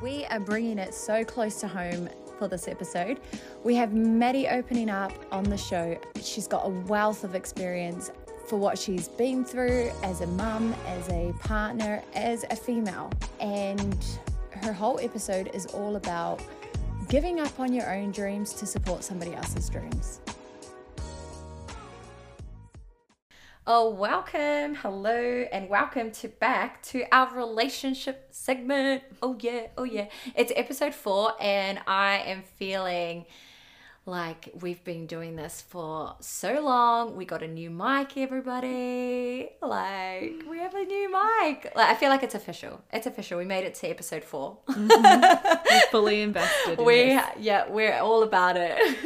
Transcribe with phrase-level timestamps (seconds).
[0.00, 2.08] we are bringing it so close to home
[2.38, 3.20] for this episode.
[3.64, 5.98] We have Mady opening up on the show.
[6.22, 8.10] She's got a wealth of experience
[8.46, 13.10] for what she's been through as a mum, as a partner, as a female.
[13.40, 13.96] And
[14.62, 16.40] her whole episode is all about
[17.08, 20.20] giving up on your own dreams to support somebody else's dreams.
[23.70, 29.02] Oh, welcome, hello, and welcome to back to our relationship segment.
[29.20, 30.06] Oh yeah, oh yeah.
[30.34, 33.26] It's episode four, and I am feeling
[34.06, 37.14] like we've been doing this for so long.
[37.14, 39.50] We got a new mic, everybody.
[39.60, 41.70] Like we have a new mic.
[41.76, 42.80] Like I feel like it's official.
[42.90, 43.36] It's official.
[43.36, 45.68] We made it to episode 4 mm-hmm.
[45.70, 46.78] We're fully invested.
[46.78, 47.22] In we this.
[47.38, 48.96] yeah, we're all about it.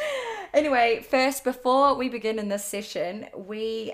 [0.54, 3.92] anyway, first before we begin in this session, we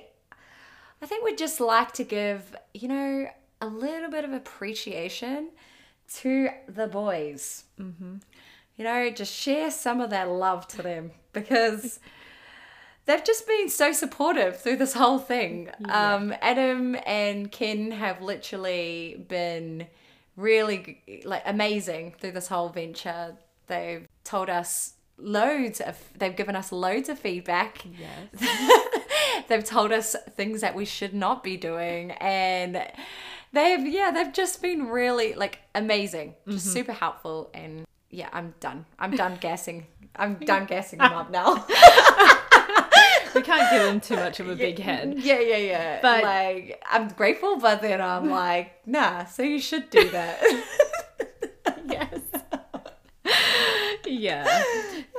[1.03, 3.29] I think we'd just like to give, you know,
[3.61, 5.51] a little bit of appreciation
[6.15, 7.65] to the boys.
[7.81, 8.17] Mm-hmm.
[8.77, 11.99] You know, just share some of that love to them because
[13.07, 15.71] they've just been so supportive through this whole thing.
[15.81, 16.15] Yeah.
[16.15, 19.89] Um, Adam and Ken have literally been
[20.37, 23.37] really like amazing through this whole venture.
[23.67, 27.85] They've told us loads of they've given us loads of feedback.
[27.99, 28.79] Yes.
[29.49, 32.13] they've told us things that we should not be doing.
[32.13, 32.83] And
[33.53, 36.35] they've yeah they've just been really like amazing.
[36.49, 36.73] Just mm-hmm.
[36.73, 37.51] super helpful.
[37.55, 38.87] And yeah i'm done.
[38.99, 39.87] I'm done guessing.
[40.17, 41.65] I'm done guessing them up now.
[43.35, 45.15] We can't give them too much of a big head.
[45.19, 45.99] yeah yeah yeah.
[46.03, 50.43] But like i'm grateful but then i'm like nah so you should do that.
[51.85, 52.21] Yes.
[54.07, 54.63] Yeah.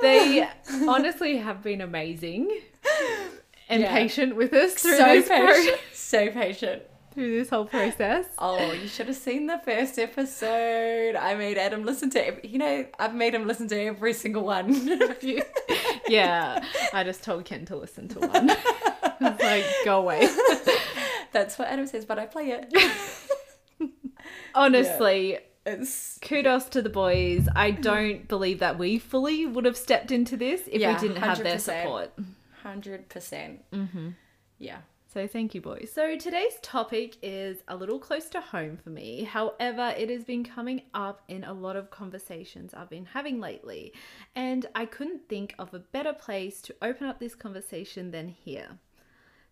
[0.00, 0.48] They
[0.88, 2.50] honestly have been amazing
[3.68, 3.92] and yeah.
[3.92, 6.82] patient with us through so this patient, pro- so patient
[7.14, 8.26] through this whole process.
[8.38, 11.16] Oh, you should have seen the first episode.
[11.16, 14.44] I made Adam listen to every, you know, I've made him listen to every single
[14.44, 14.98] one.
[16.08, 18.48] yeah, I just told Ken to listen to one.
[19.20, 20.28] like, go away.
[21.32, 22.72] That's what Adam says, but I play it.
[24.54, 25.38] Honestly, yeah.
[25.66, 27.48] It's kudos to the boys.
[27.56, 31.22] I don't believe that we fully would have stepped into this if yeah, we didn't
[31.22, 31.42] have 100%.
[31.42, 32.12] their support.
[32.64, 33.08] 100%.
[33.08, 34.10] percent mm-hmm.
[34.58, 34.78] Yeah.
[35.14, 35.92] So thank you, boys.
[35.94, 39.22] So today's topic is a little close to home for me.
[39.22, 43.92] However, it has been coming up in a lot of conversations I've been having lately,
[44.34, 48.80] and I couldn't think of a better place to open up this conversation than here.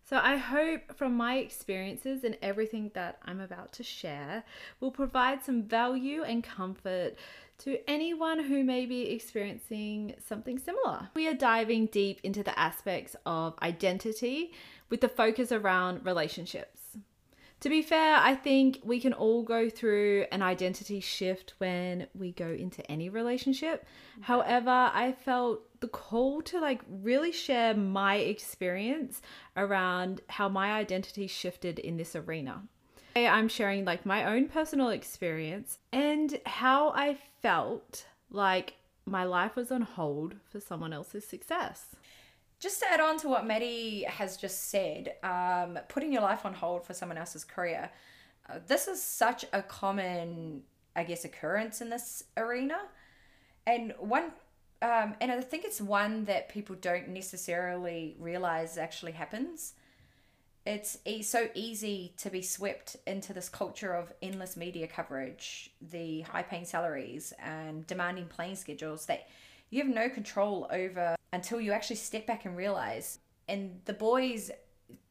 [0.03, 4.43] So, I hope from my experiences and everything that I'm about to share
[4.81, 7.15] will provide some value and comfort
[7.63, 11.09] to anyone who may be experiencing something similar.
[11.13, 14.51] We are diving deep into the aspects of identity
[14.89, 16.97] with the focus around relationships.
[17.61, 22.33] To be fair, I think we can all go through an identity shift when we
[22.33, 23.85] go into any relationship.
[23.85, 24.23] Mm-hmm.
[24.23, 29.21] However, I felt the call to like really share my experience
[29.55, 32.63] around how my identity shifted in this arena.
[33.15, 38.75] I'm sharing like my own personal experience and how I felt like
[39.05, 41.87] my life was on hold for someone else's success.
[42.59, 46.53] Just to add on to what Mady has just said, um, putting your life on
[46.53, 47.91] hold for someone else's career,
[48.49, 50.63] uh, this is such a common,
[50.95, 52.79] I guess, occurrence in this arena.
[53.67, 54.31] And one,
[54.81, 59.73] um, and I think it's one that people don't necessarily realize actually happens
[60.65, 66.21] it's e- so easy to be swept into this culture of endless media coverage, the
[66.21, 69.27] high paying salaries, and demanding playing schedules that
[69.69, 73.19] you have no control over until you actually step back and realize.
[73.47, 74.51] And the boys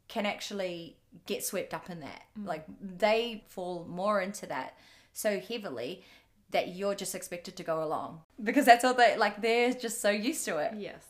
[0.08, 0.96] can actually
[1.26, 2.22] get swept up in that.
[2.38, 2.46] Mm.
[2.46, 4.76] Like they fall more into that
[5.12, 6.02] so heavily
[6.50, 9.42] that you're just expected to go along because that's all they like.
[9.42, 10.74] They're just so used to it.
[10.76, 11.02] Yes.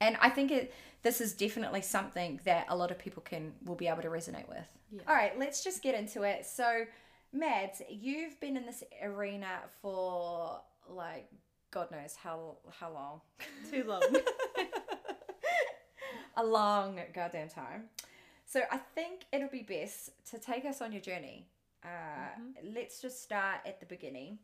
[0.00, 0.74] And I think it
[1.06, 4.48] this is definitely something that a lot of people can will be able to resonate
[4.48, 4.68] with.
[4.90, 5.02] Yeah.
[5.06, 6.44] All right, let's just get into it.
[6.44, 6.84] So,
[7.32, 11.30] Mads, you've been in this arena for like
[11.70, 13.20] God knows how how long.
[13.70, 14.02] Too long.
[16.36, 17.84] a long goddamn time.
[18.44, 21.46] So I think it'll be best to take us on your journey.
[21.84, 22.74] Uh, mm-hmm.
[22.74, 24.38] Let's just start at the beginning,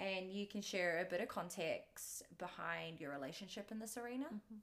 [0.00, 4.24] and you can share a bit of context behind your relationship in this arena.
[4.24, 4.56] Mm-hmm.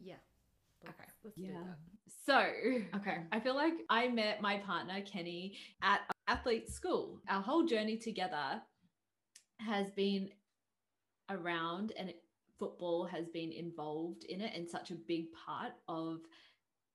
[0.00, 0.14] Yeah.
[0.82, 1.10] Let's, okay.
[1.24, 1.74] Let's yeah.
[2.26, 2.38] So,
[2.96, 3.18] okay.
[3.32, 7.20] I feel like I met my partner, Kenny, at athlete school.
[7.28, 8.62] Our whole journey together
[9.60, 10.30] has been
[11.30, 12.12] around and
[12.58, 16.20] football has been involved in it and such a big part of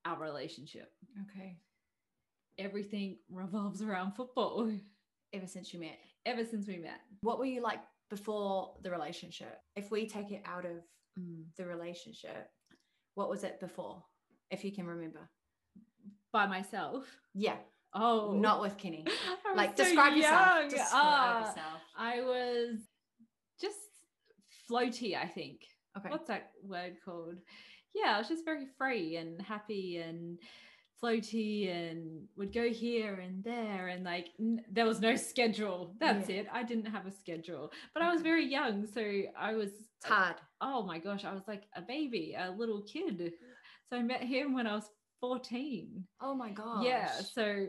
[0.06, 0.92] our relationship.
[1.30, 1.58] Okay.
[2.58, 4.72] Everything revolves around football.
[5.34, 6.00] ever since you met.
[6.26, 7.02] ever since we met.
[7.22, 7.80] What were you like
[8.10, 9.60] before the relationship?
[9.76, 10.84] If we take it out of
[11.20, 11.44] mm.
[11.58, 12.50] the relationship,
[13.20, 14.02] what was it before?
[14.50, 15.30] If you can remember.
[16.32, 17.06] By myself.
[17.34, 17.58] Yeah,
[17.94, 19.06] Oh, not with Kenny.
[19.56, 20.60] Like so describe yourself.
[20.60, 20.70] young.
[20.70, 21.82] Describe Ah, yourself.
[21.98, 22.80] I was
[23.60, 23.78] just
[24.70, 25.62] floaty, I think.
[25.98, 26.10] Okay.
[26.10, 27.36] What's that word called?
[27.96, 30.38] Yeah, I was just very free and happy and
[31.02, 35.96] floaty and would go here and there and like n- there was no schedule.
[36.00, 36.38] That's Yeah.
[36.38, 36.48] it.
[36.52, 37.72] I didn't have a schedule.
[37.94, 39.02] But I was very young, so
[39.38, 40.36] I was uh, It's hard.
[40.62, 43.34] oh my gosh, I was like a baby, a little kid.
[43.90, 44.90] So I met him when I was
[45.22, 46.04] 14.
[46.22, 46.84] Oh my gosh.
[46.84, 47.68] Yeah, so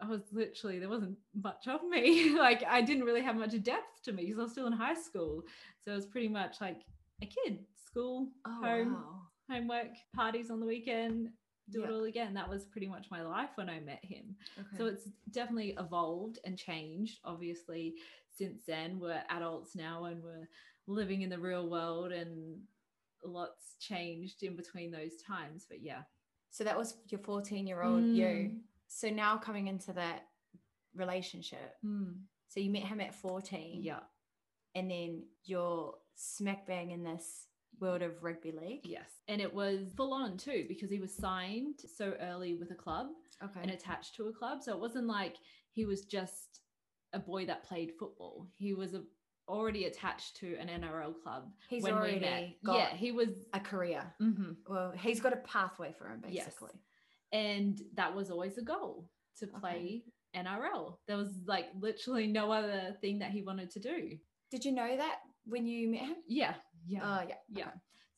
[0.00, 2.30] I was literally there wasn't much of me.
[2.38, 4.94] like I didn't really have much depth to me because I was still in high
[4.94, 5.42] school.
[5.84, 6.82] So it was pretty much like
[7.22, 9.22] a kid, school, Oh home, wow.
[9.50, 11.30] homework, parties on the weekend,
[11.70, 12.34] do it all again.
[12.34, 14.36] That was pretty much my life when I met him.
[14.58, 14.76] Okay.
[14.76, 17.20] So it's definitely evolved and changed.
[17.24, 17.94] Obviously,
[18.36, 20.48] since then we're adults now and we're
[20.86, 22.60] living in the real world and
[23.24, 25.66] lots changed in between those times.
[25.68, 26.02] But yeah.
[26.50, 28.24] So that was your 14 year old you.
[28.24, 28.58] Mm.
[28.86, 30.24] So now coming into that
[30.94, 31.76] relationship,
[32.48, 33.82] so you met him at 14.
[33.82, 34.00] Yeah.
[34.74, 37.47] And then you're smack bang in this
[37.80, 38.80] world of rugby league.
[38.84, 39.08] Yes.
[39.28, 43.08] And it was full on too because he was signed so early with a club
[43.42, 43.60] Okay.
[43.62, 44.62] and attached to a club.
[44.62, 45.36] So it wasn't like
[45.72, 46.60] he was just
[47.12, 48.48] a boy that played football.
[48.56, 49.02] He was a,
[49.48, 52.48] already attached to an NRL club He's when already we met.
[52.64, 53.28] got yeah, he was.
[53.54, 54.02] a career.
[54.20, 54.56] mhm.
[54.66, 56.46] Well, he's got a pathway for him, Yes.
[56.46, 56.80] basically.
[57.32, 59.08] And that was always a goal
[59.38, 59.58] to Okay.
[59.60, 60.02] play
[60.34, 60.98] NRL.
[61.06, 64.18] There was like literally no other thing that he wanted to do.
[64.50, 66.16] Did you know that when you met him?
[66.26, 66.54] Yeah.
[66.86, 67.00] Yeah.
[67.02, 67.34] Oh, yeah.
[67.48, 67.62] yeah.
[67.64, 67.72] okay.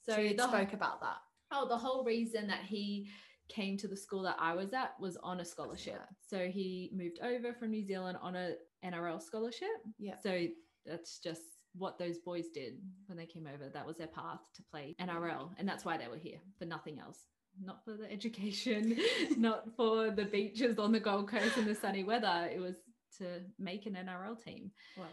[0.06, 1.16] So, So, you spoke about that.
[1.52, 3.08] Oh, the whole reason that he
[3.48, 6.00] came to the school that I was at was on a scholarship.
[6.26, 8.54] So he moved over from New Zealand on a
[8.84, 9.68] NRL scholarship.
[9.98, 10.14] Yeah.
[10.22, 10.46] So
[10.86, 11.42] that's just
[11.74, 12.74] what those boys did
[13.06, 13.68] when they came over.
[13.68, 15.50] That was their path to play NRL.
[15.58, 17.18] And that's why they were here, for nothing else.
[17.62, 18.96] Not for the education,
[19.36, 22.48] not for the beaches on the Gold Coast in the sunny weather.
[22.52, 22.76] It was
[23.18, 24.70] to make an NRL team.
[24.96, 25.04] Wow.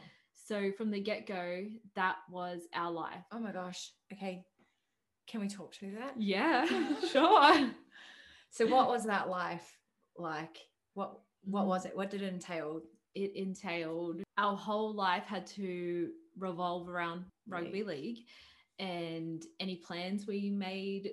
[0.47, 1.65] So from the get go,
[1.95, 3.23] that was our life.
[3.31, 3.91] Oh my gosh.
[4.13, 4.43] Okay.
[5.27, 6.13] Can we talk through that?
[6.17, 6.65] Yeah,
[7.11, 7.69] sure.
[8.49, 9.77] So what was that life
[10.17, 10.57] like?
[10.93, 11.95] What what was it?
[11.95, 12.81] What did it entail?
[13.17, 18.19] it entailed our whole life had to revolve around rugby league
[18.77, 21.09] and any plans we made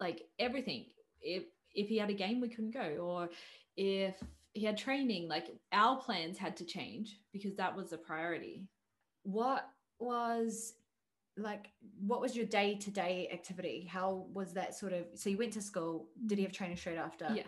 [0.00, 0.86] like everything
[1.22, 1.44] if
[1.74, 3.28] if he had a game we couldn't go or
[3.76, 4.16] if
[4.54, 8.66] he had training like our plans had to change because that was a priority
[9.22, 9.68] What
[10.00, 10.74] was
[11.36, 13.86] like what was your day-to-day activity?
[13.90, 16.98] How was that sort of so you went to school, did he have training straight
[16.98, 17.28] after?
[17.34, 17.44] yeah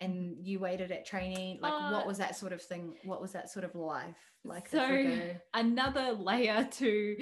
[0.00, 1.58] And you waited at training?
[1.60, 2.94] Like Uh, what was that sort of thing?
[3.04, 4.68] What was that sort of life like?
[4.68, 7.16] So- if we go- another layer to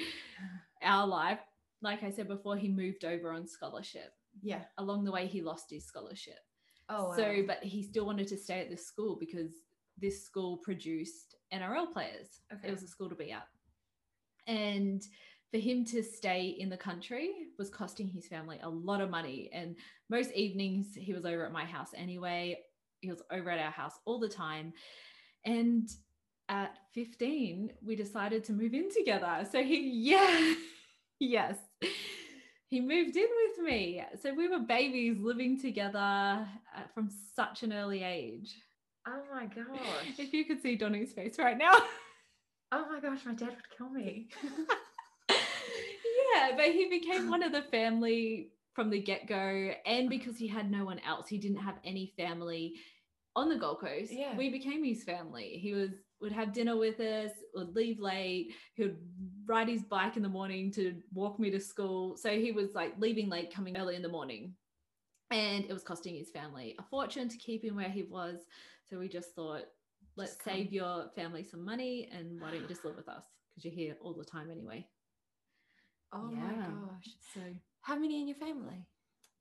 [0.82, 1.38] our life
[1.80, 4.10] like i said before he moved over on scholarship
[4.42, 4.62] yeah.
[4.78, 6.40] along the way he lost his scholarship
[6.92, 7.16] Oh wow.
[7.16, 9.52] So, but he still wanted to stay at this school because
[9.98, 12.40] this school produced NRL players.
[12.52, 12.68] Okay.
[12.68, 13.46] It was a school to be at.
[14.46, 15.02] And
[15.50, 19.50] for him to stay in the country was costing his family a lot of money.
[19.52, 19.76] And
[20.10, 22.58] most evenings he was over at my house anyway.
[23.00, 24.72] He was over at our house all the time.
[25.44, 25.88] And
[26.48, 29.46] at 15, we decided to move in together.
[29.50, 30.54] So he, yeah,
[31.18, 31.56] yes,
[32.72, 34.02] he moved in with me.
[34.22, 38.56] So we were babies living together uh, from such an early age.
[39.06, 40.18] Oh my gosh.
[40.18, 41.72] If you could see Donnie's face right now.
[42.72, 44.30] oh my gosh, my dad would kill me.
[45.28, 49.72] yeah, but he became one of the family from the get go.
[49.84, 52.76] And because he had no one else, he didn't have any family
[53.36, 54.10] on the Gold Coast.
[54.10, 54.34] Yeah.
[54.34, 55.58] We became his family.
[55.62, 55.90] He was
[56.22, 58.98] would have dinner with us, would leave late, he would
[59.44, 62.16] ride his bike in the morning to walk me to school.
[62.16, 64.54] So he was like leaving late, coming early in the morning.
[65.30, 68.40] And it was costing his family a fortune to keep him where he was.
[68.88, 69.62] So we just thought,
[70.16, 73.24] let's Just save your family some money and why don't you just live with us?
[73.50, 74.86] Because you're here all the time anyway.
[76.12, 76.42] Oh Yeah.
[76.42, 77.16] my gosh.
[77.34, 77.40] So
[77.82, 78.86] How many in your family?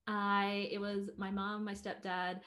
[0.07, 2.39] I it was my mom, my stepdad,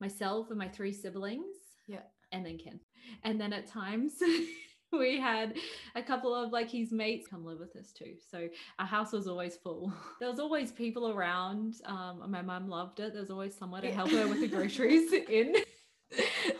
[0.00, 1.56] myself, and my three siblings.
[1.86, 2.00] Yeah.
[2.36, 2.80] And then Ken.
[3.24, 4.12] And then at times
[4.92, 5.54] we had
[5.94, 8.14] a couple of like his mates come live with us too.
[8.30, 9.90] So our house was always full.
[10.20, 11.74] There was always people around.
[11.86, 13.12] Um, my mom loved it.
[13.12, 15.54] There was always someone to help her with the groceries in.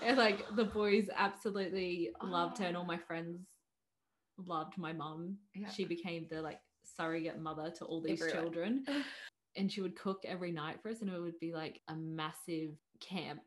[0.02, 3.40] and like the boys absolutely loved her, and all my friends
[4.38, 5.36] loved my mom.
[5.54, 5.70] Yeah.
[5.70, 6.58] She became the like
[6.96, 8.42] surrogate mother to all these Everyone.
[8.42, 8.84] children
[9.56, 12.70] and she would cook every night for us and it would be like a massive
[13.00, 13.40] camp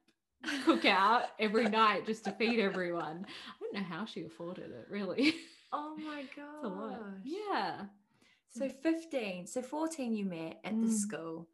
[0.65, 3.25] cookout every night just to feed everyone.
[3.27, 5.35] I don't know how she afforded it, really.
[5.71, 6.99] Oh my It's a lot.
[6.99, 7.21] god.
[7.23, 7.81] Yeah.
[8.51, 10.93] So 15, so 14 you met at the Mm.
[10.93, 11.47] school.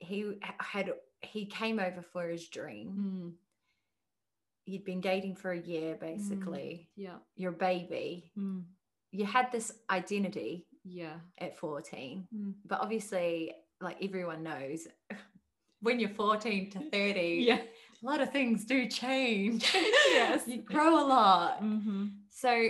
[0.00, 2.88] He had he came over for his dream.
[2.98, 3.32] Mm,
[4.66, 6.88] You'd been dating for a year basically.
[6.96, 7.16] yeah.
[7.36, 8.32] Your baby.
[8.38, 8.64] Mm,
[9.12, 11.18] You had this identity yeah.
[11.38, 12.26] at 14.
[12.34, 12.54] Mm.
[12.66, 14.88] But obviously, like everyone knows,
[15.80, 17.60] when you're 14 to 30, Yeah.
[18.02, 19.70] A lot of things do change.
[20.12, 20.46] Yes.
[20.46, 21.62] you grow a lot.
[21.62, 22.06] Mm-hmm.
[22.30, 22.68] So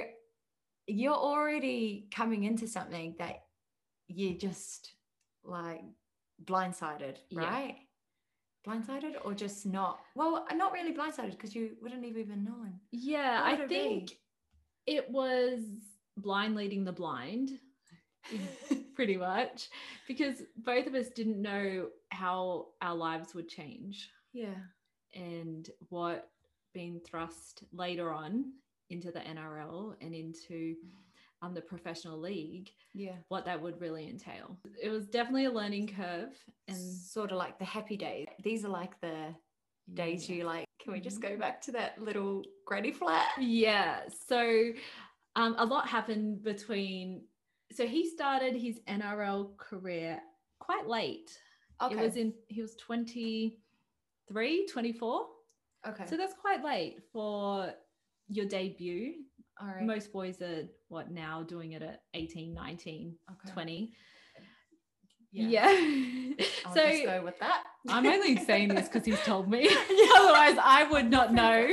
[0.86, 3.42] you're already coming into something that
[4.08, 4.92] you just
[5.44, 5.82] like
[6.44, 7.40] blindsided, Yeah.
[7.40, 7.76] right?
[8.66, 9.98] Blindsided or just not?
[10.14, 12.74] Well, not really blindsided because you wouldn't have even known.
[12.92, 13.74] Yeah, I it be?
[13.74, 14.10] think
[14.86, 15.60] it was
[16.16, 17.50] blind leading the blind,
[18.94, 19.68] pretty much,
[20.06, 24.54] because both of us didn't know how our lives would change Yeah.
[25.14, 26.30] And what
[26.72, 28.52] being thrust later on
[28.90, 30.76] into the NRL and into
[31.42, 33.16] um, the professional league, Yeah.
[33.28, 34.56] what that would really entail.
[34.80, 36.32] It was definitely a learning curve.
[36.68, 38.28] And sort of like the happy days.
[38.42, 39.34] These are like the
[39.94, 40.36] days yeah.
[40.36, 43.28] you like, can we just go back to that little granny flat?
[43.40, 44.02] Yeah.
[44.28, 44.70] So
[45.36, 47.22] um, a lot happened between.
[47.72, 50.20] So he started his NRL career
[50.60, 51.36] quite late.
[51.82, 51.94] Okay.
[51.94, 52.76] It was in, he was
[54.30, 55.26] 23, 24.
[55.88, 56.04] okay.
[56.06, 57.72] So that's quite late for
[58.28, 59.14] your debut.
[59.60, 59.82] All right.
[59.82, 63.52] Most boys are what now doing it at 18, 19, okay.
[63.52, 63.92] 20.
[65.32, 65.70] Yeah.
[65.70, 66.44] Yeah.
[66.66, 67.64] I'll so just go with that.
[67.88, 69.66] I'm only saying this because he's told me.
[70.16, 71.68] Otherwise, I would not know.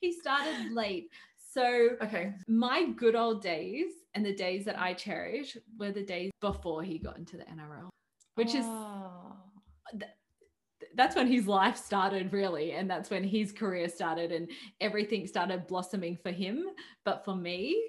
[0.00, 1.08] He started late.
[1.52, 2.32] So Okay.
[2.46, 6.98] my good old days and the days that I cherish were the days before he
[6.98, 7.88] got into the NRL,
[8.34, 9.32] which is Oh.
[10.98, 14.50] That's when his life started really and that's when his career started and
[14.80, 16.66] everything started blossoming for him
[17.06, 17.82] but for me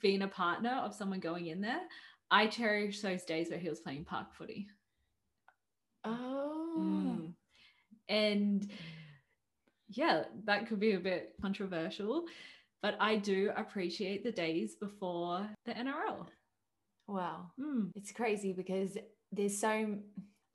[0.00, 1.80] being a partner of someone going in there
[2.30, 4.66] i cherish those days where he was playing park footy
[6.04, 6.74] Oh.
[6.78, 7.32] Mm.
[8.08, 8.68] and
[9.88, 12.24] yeah that could be a bit controversial
[12.82, 16.26] but i do appreciate the days before the nrl
[17.08, 17.50] Wow.
[17.60, 17.90] Mm.
[17.96, 18.96] It's crazy because
[19.32, 19.96] there's so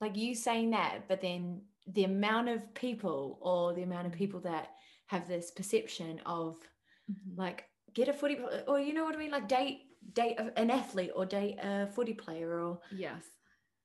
[0.00, 4.40] like you saying that, but then the amount of people or the amount of people
[4.40, 4.68] that
[5.06, 6.56] have this perception of
[7.10, 7.36] Mhm.
[7.38, 7.64] like
[7.94, 8.36] get a footy
[8.66, 9.80] or you know what I mean, like date
[10.12, 13.24] date an athlete or date a footy player or yes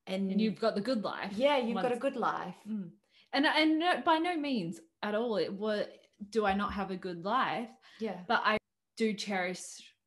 [0.08, 2.56] and, and you've got the good life yeah you've got a good life.
[2.68, 2.92] Mm.
[3.32, 5.86] And and no, by no means at all it was
[6.30, 8.20] do I not have a good life, Yeah.
[8.28, 8.58] but I
[8.98, 9.62] do cherish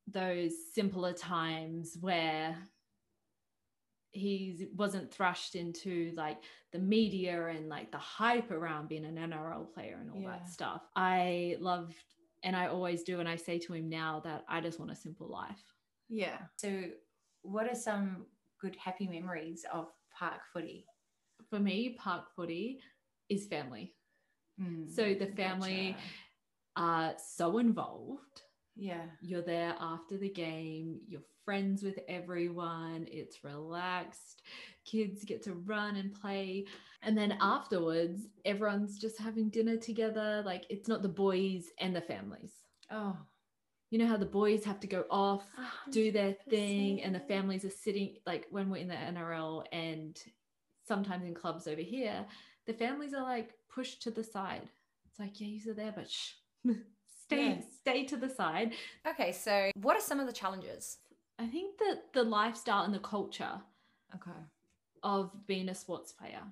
[0.07, 2.57] those simpler times where
[4.17, 6.39] he wasn't thrashed into like
[6.73, 10.31] the media and like the hype around being an NRL player and all Yeah.
[10.31, 10.83] that stuff.
[10.97, 11.95] I loved
[12.43, 14.97] and I always do and I say to him now that I just want a
[14.97, 15.63] simple life.
[16.09, 16.39] Yeah.
[16.57, 16.85] So
[17.43, 18.27] what are some
[18.61, 20.87] good happy memories of park footy?
[21.51, 22.81] For me, park footy
[23.29, 23.95] is family.
[24.61, 26.05] Mm, So the family gotcha.
[26.77, 28.43] are so involved.
[28.77, 29.05] Yeah.
[29.21, 34.43] you're there after the game, you're friends with everyone, it's relaxed,
[34.85, 36.67] kids get to run and play.
[37.03, 40.43] And then afterwards, everyone's just having dinner together.
[40.45, 42.53] Like it's not the boys and the families.
[42.91, 43.17] Oh.
[43.91, 47.21] You know how the boys have to go off, a do their thing, and the
[47.21, 50.21] families are sitting, like when we're in the NRL and
[50.87, 52.27] sometimes in clubs over here,
[52.67, 54.69] the families are like pushed to the side.
[55.09, 56.33] It's like, yeah, you're there, but shh.
[57.27, 57.61] Stay, Yeah.
[57.81, 58.75] stay to the side.
[59.07, 60.99] Okay, so what are some of the challenges?
[61.39, 63.61] I think that the lifestyle and the culture
[64.15, 64.41] Okay.
[65.03, 66.43] of being a sports player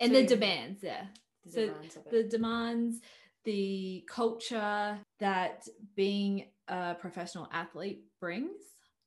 [0.00, 1.08] and the demands there.
[1.44, 1.98] The So demands.
[2.10, 3.00] The demands,
[3.44, 8.60] the culture that being a professional athlete brings,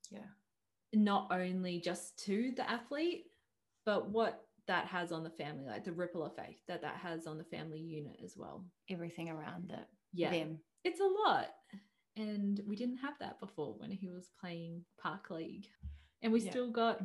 [0.10, 0.20] yeah.
[0.93, 3.27] not only just to the athlete,
[3.86, 7.38] but what that has on the family, like the ripple effect that that has on
[7.38, 8.65] the family unit as well.
[8.89, 9.88] Everything around it.
[10.13, 10.32] Yeah.
[10.32, 10.60] Them.
[10.84, 11.48] It's a lot.
[12.18, 15.68] And we didn't have that before when he was playing Park League.
[16.22, 16.51] And we Yeah.
[16.51, 17.01] still got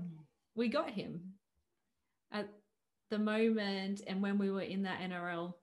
[0.54, 1.34] we got him
[2.32, 2.48] at
[3.10, 5.54] the moment and when we were in that NRL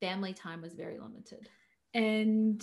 [0.00, 1.48] family time was very limited
[1.94, 2.62] and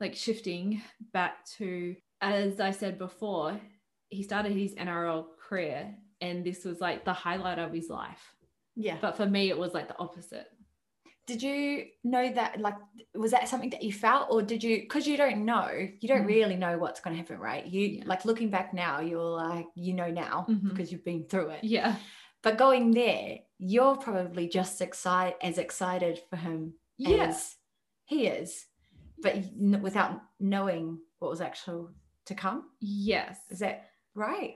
[0.00, 0.82] like shifting
[1.12, 3.58] back to as I said before
[4.08, 8.34] he started his NRL career and this was like the highlight of his life
[8.76, 8.98] Yeah.
[9.00, 10.48] but for me it was like the opposite
[11.30, 12.74] did you know that like
[13.14, 15.68] was that something that you felt or did you because you don't know
[16.00, 16.34] you don't Mm.
[16.36, 18.04] really know what's going to happen right you Yeah.
[18.12, 20.68] like looking back now you're like you know now Mhm.
[20.70, 21.96] because you've been through it yeah
[22.42, 27.56] but going there you're probably just excited as excited for him yeah as
[28.04, 28.66] he is
[29.22, 29.34] but
[29.88, 31.90] without knowing what was actual
[32.24, 32.70] to come.
[32.80, 33.38] Yes.
[33.50, 33.76] Is that
[34.14, 34.54] right?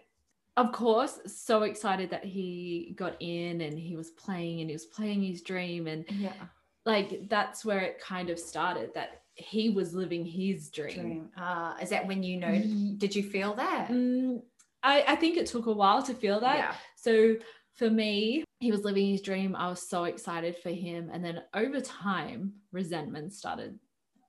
[0.56, 4.86] Of course, so excited that he got in and he was playing and he was
[4.86, 5.86] playing his dream.
[5.86, 6.32] And Yeah.
[6.84, 10.94] Like that's where it kind of started that he was living his dream.
[11.00, 11.30] Dream.
[11.36, 12.62] Uh, is that when you know?
[12.98, 13.88] Did you feel that?
[13.88, 14.42] Mm,
[14.82, 16.56] I, I think it took a while to feel that.
[16.58, 16.74] Yeah.
[16.96, 17.36] So
[17.74, 19.56] for me, he was living his dream.
[19.56, 21.10] I was so excited for him.
[21.12, 23.78] And then over time, resentment started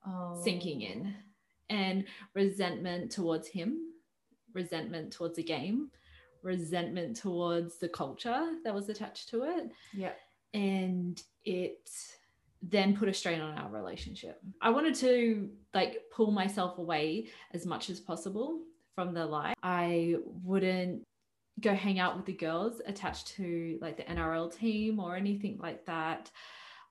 [0.08, 0.40] Oh.
[0.44, 1.14] sinking in
[1.68, 3.92] and resentment towards him,
[4.54, 5.90] resentment towards the game,
[6.44, 9.72] resentment towards the culture that was attached to it.
[9.92, 10.12] Yeah.
[10.54, 11.90] And it
[12.68, 14.40] then put a strain on our relationship.
[14.60, 18.60] I wanted to like pull myself away as much as possible
[18.94, 19.54] from the life.
[19.62, 21.02] I wouldn't
[21.60, 25.84] go hang out with the girls attached to like the NRL team or anything like
[25.86, 26.30] that.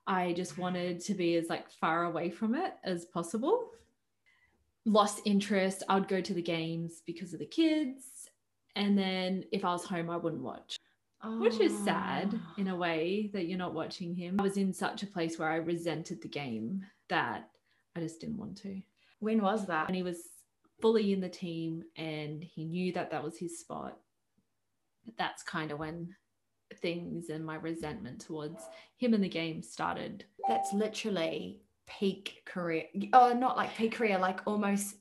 [0.06, 3.70] I just wanted to be as like far away from it as possible.
[4.84, 5.82] Lost interest.
[5.88, 8.30] I would go to the games because of the kids.
[8.76, 10.76] And then if I was home, I wouldn't watch,
[11.24, 12.52] which is sad Oh.
[12.60, 14.38] in a way that you're not watching him.
[14.38, 17.50] I was in such a place where I resented the game that
[17.94, 18.80] I just didn't want to.
[19.20, 19.88] When was that?
[19.88, 20.28] And he was
[20.80, 23.98] fully in the team and he knew that that was his spot.
[25.18, 26.14] That's kind of when
[26.80, 28.62] things and my resentment towards
[28.98, 30.24] him and the game started.
[30.48, 32.84] That's literally peak career.
[33.12, 34.96] Oh, not like peak career, like almost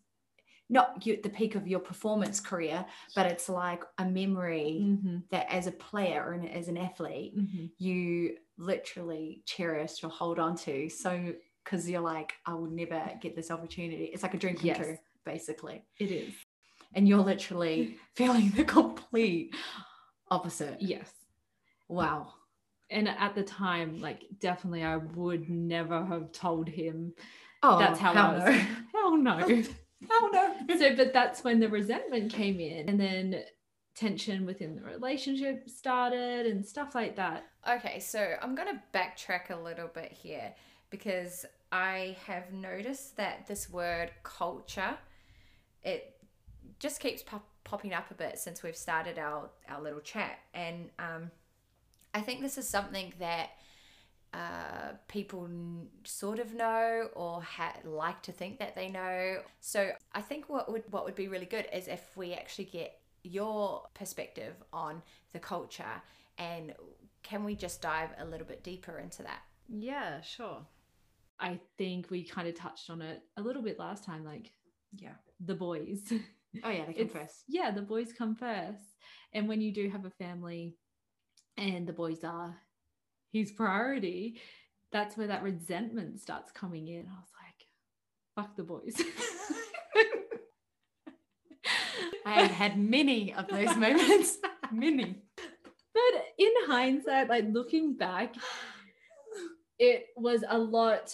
[0.69, 5.17] not you, the peak of your performance career, but it's like a memory Mm-hmm.
[5.31, 7.34] that as a player and as an athlete,
[7.77, 10.89] you literally cherish or hold on to.
[10.89, 14.05] So, because you're like, I will never get this opportunity.
[14.05, 14.77] It's like a dream come Yes.
[14.77, 15.84] true, basically.
[16.00, 16.34] It is.
[16.93, 19.53] And you're literally feeling the complete
[20.31, 20.81] opposite.
[20.81, 21.12] Yes.
[21.88, 22.34] Wow.
[22.89, 27.13] And at the time, like definitely I would never have told him
[27.63, 28.43] Oh, that's how hell I was.
[28.43, 28.62] no.
[28.93, 29.63] Hell no.
[30.09, 30.55] Hell no.
[30.77, 33.43] so but that's when the resentment came in and then
[33.96, 37.46] tension within the relationship started and stuff like that.
[37.68, 40.53] Okay, so I'm going to backtrack a little bit here
[40.89, 44.98] because I have noticed that this word culture
[45.83, 46.15] it
[46.79, 50.89] just keeps pop- popping up a bit since we've started our our little chat and
[51.00, 51.31] um
[52.13, 53.50] I think this is something that
[54.35, 59.37] uh, people n- sort of know or ha- like to think that they know.
[59.61, 62.91] So I think what would what would be really good is if we actually get
[63.24, 65.01] your perspective on
[65.33, 65.95] the culture
[66.37, 66.74] and
[67.24, 69.39] can we just dive a little bit deeper into that?
[69.67, 70.65] Yeah, sure.
[71.39, 74.51] I think we kind of touched on it a little bit last time, like
[74.93, 75.15] Yeah.
[75.39, 76.11] the boys.
[76.63, 77.43] Oh, yeah, they come first.
[77.50, 78.95] Yeah, the boys come first.
[79.33, 80.77] And when you do have a family
[81.57, 82.55] and the boys are
[83.35, 84.39] his priority,
[84.93, 87.05] that's where that resentment starts coming in.
[87.05, 87.67] I was like,
[88.45, 88.95] fuck the boys.
[92.25, 94.37] I have had many of those moments.
[94.71, 95.21] many.
[95.93, 98.35] But in hindsight, like looking back,
[99.79, 101.13] it was a lot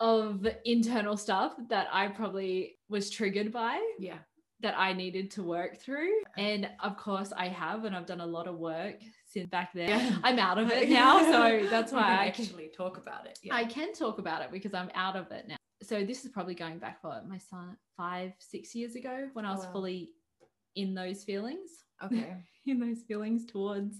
[0.00, 4.18] of internal stuff that I probably was triggered by Yeah.
[4.60, 6.22] that I needed to work through.
[6.38, 8.96] And of course, I have, and I've done a lot of work
[9.30, 9.88] since back then.
[9.88, 10.16] Yeah.
[10.24, 11.20] I'm out of it now.
[11.20, 13.38] So that's why can I can, actually talk about it.
[13.42, 13.54] Yeah.
[13.54, 15.56] I can talk about it because I'm out of it now.
[15.82, 19.52] So this is probably going back for my son five, six years ago when I
[19.52, 19.72] was oh, Wow.
[19.72, 20.10] fully
[20.76, 21.70] in those feelings,
[22.04, 22.36] okay.
[22.66, 23.96] in those feelings towards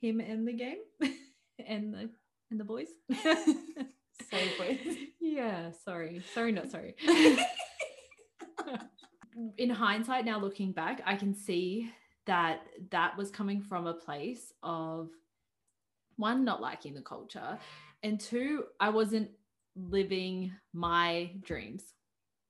[0.00, 0.78] him and the game
[1.66, 2.10] and the
[2.50, 2.88] and the boys.
[4.30, 4.96] Say boys.
[5.20, 6.22] Yeah, sorry.
[6.32, 6.94] Sorry, not sorry.
[9.58, 11.90] in hindsight, now looking back, I can see
[12.26, 12.60] that
[12.90, 15.10] that was coming from a place of
[16.16, 17.58] one, not liking the culture,
[18.02, 19.30] and two, I wasn't
[19.76, 21.84] living my dreams.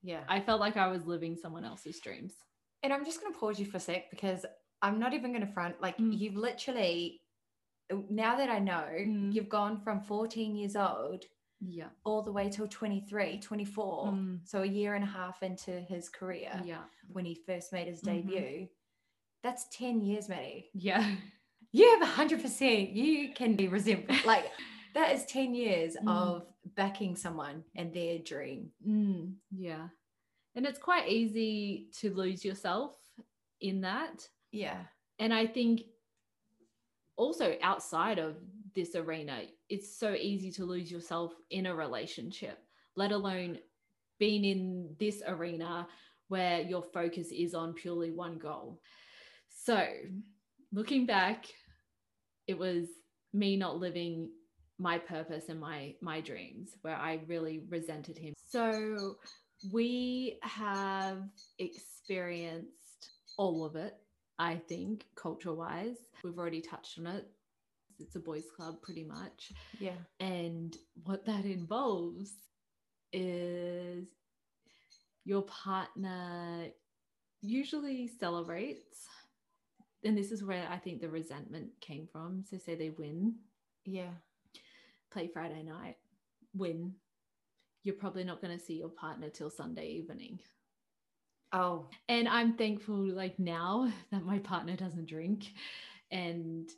[0.03, 0.23] Yeah.
[0.29, 2.33] I felt like I was living someone else's dreams.
[2.83, 4.47] And I'm just going to pause you for a sec because
[4.83, 5.81] I'm not even going to front.
[5.81, 6.17] Like, Mm.
[6.17, 7.23] you've literally,
[8.11, 9.33] now that I know, Mm.
[9.35, 11.25] you've gone from 14 years old
[11.61, 11.89] Yeah.
[12.05, 14.13] all the way till 23, 24.
[14.13, 14.47] Mm.
[14.47, 16.85] So a year and a half into his career Yeah.
[17.09, 18.05] when he first made his Mhm.
[18.29, 18.69] debut.
[19.47, 20.65] That's 10 years, Mady.
[20.75, 21.09] Yeah.
[21.71, 22.97] You have 100%.
[22.97, 24.17] You can be resentful.
[24.27, 24.51] Like,
[24.95, 26.09] that is 10 years Mm.
[26.09, 28.73] of backing someone and their dream.
[28.85, 29.87] Mm, yeah.
[30.57, 32.97] And it's quite easy to lose yourself
[33.61, 34.29] in that.
[34.51, 34.83] Yeah.
[35.21, 35.83] And I think
[37.15, 38.35] also outside of
[38.75, 42.59] this arena, it's so easy to lose yourself in a relationship,
[42.97, 43.59] let alone
[44.19, 45.87] being in this arena
[46.27, 48.81] where your focus is on purely one goal.
[49.67, 49.85] So,
[50.73, 51.47] looking back,
[52.47, 52.87] it was
[53.33, 54.31] me not living
[54.79, 58.35] my purpose and my my dreams where I really resented him.
[58.49, 59.17] So,
[59.73, 61.23] We have
[61.59, 63.95] experienced all of it,
[64.39, 65.97] I think, culture wise.
[66.23, 67.27] We've already touched on it.
[67.99, 69.53] It's a boys' club, pretty much.
[69.81, 69.97] Yeah.
[70.21, 72.31] And what that involves
[73.13, 74.07] is
[75.25, 76.69] your partner
[77.41, 79.09] usually celebrates.
[80.05, 82.45] And this is where I think the resentment came from.
[82.49, 83.37] So, say they win,
[83.85, 84.13] Yeah.
[85.11, 85.97] play Friday night,
[86.55, 86.95] win.
[87.83, 90.41] You're probably not going to see your partner till Sunday evening.
[91.53, 95.53] Oh, And I'm thankful, like now, that my partner doesn't drink
[96.11, 96.69] and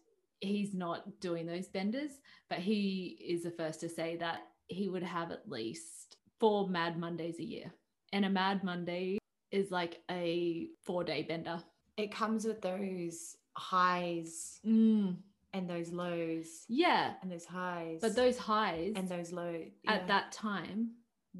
[0.40, 2.20] he's not doing those benders.
[2.48, 6.98] But he is the first to say that he would have at least four Mad
[6.98, 7.72] Mondays a year.
[8.12, 9.18] And a Mad Monday
[9.50, 11.62] is like a four day bender.
[11.98, 15.16] It comes with those highs Mm,
[15.52, 17.14] and those lows yeah.
[17.22, 17.98] and those highs.
[18.00, 20.92] But those highs and those lows at that time,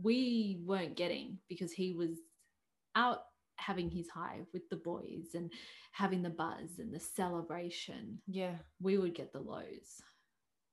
[0.03, 2.19] we weren't getting because he was
[2.97, 3.21] out
[3.57, 5.53] having his high with the boys and
[5.93, 8.19] having the buzz and the celebration.
[8.27, 8.55] Yeah.
[8.81, 10.01] we would get the lows,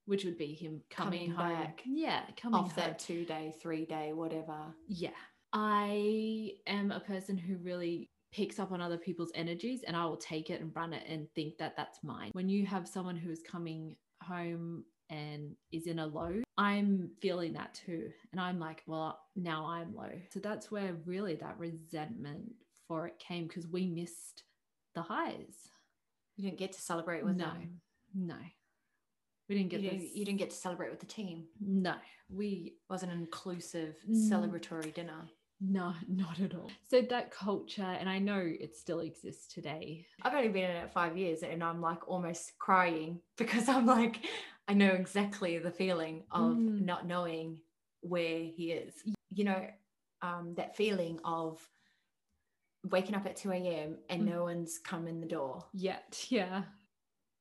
[0.06, 1.62] which would be him coming, Coming home.
[1.64, 2.84] back Yeah, coming Off home.
[2.84, 4.74] that two day, three day, whatever.
[4.88, 5.10] Yeah.
[5.52, 10.18] I am a person who really picks up on other people's energies and I will
[10.18, 12.30] take it and run it and think that that's mine.
[12.34, 17.54] When you have someone who is coming home and is in a low, I'm feeling
[17.54, 18.10] that too.
[18.32, 20.10] And I'm like, well, now I'm low.
[20.30, 22.52] So that's where really that resentment
[22.86, 24.42] for it came because we missed
[24.94, 25.70] the highs.
[26.36, 27.80] You didn't get to celebrate with no, them.
[28.14, 28.34] no.
[29.48, 30.14] We didn't You get didn't, this.
[30.14, 31.44] you didn't get to celebrate with the team.
[31.60, 31.94] No,
[32.28, 32.46] we
[32.76, 34.30] It wasn't an inclusive Mm.
[34.30, 35.28] celebratory dinner.
[35.60, 36.70] No, not at all.
[36.88, 40.06] So that culture, and I know it still exists today.
[40.22, 44.24] I've only been in it five years and I'm like almost crying because I'm like,
[44.68, 46.84] I know exactly the feeling of Mm.
[46.84, 47.60] not knowing
[48.00, 48.94] where he is.
[49.30, 49.66] You know,
[50.22, 51.58] um, that feeling of
[52.84, 53.98] waking up at 2 a.m.
[54.08, 54.26] and Mm.
[54.26, 56.64] no one's come in the door Yet, yeah,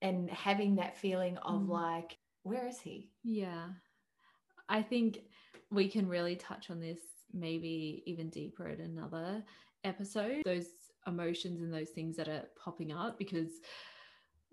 [0.01, 1.69] and having that feeling of Mm.
[1.69, 3.11] like, where is he?
[3.23, 3.69] yeah.
[4.67, 5.19] I think
[5.69, 6.99] we can really touch on this
[7.33, 9.43] maybe even deeper in another
[9.83, 10.43] episode.
[10.45, 10.67] Those
[11.07, 13.51] emotions and those things that are popping up because,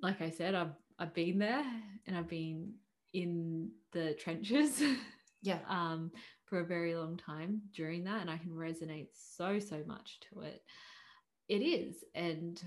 [0.01, 1.65] like I said, I've I've been there
[2.07, 2.75] and I've been
[3.13, 4.83] in the trenches.
[5.45, 5.59] Yeah.
[5.69, 6.13] um,
[6.45, 10.43] for a very long time during that, and I can resonate so, so much to
[10.43, 10.63] it.
[11.49, 12.05] It is.
[12.15, 12.63] And